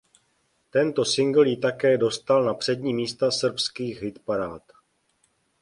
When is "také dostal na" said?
1.57-2.53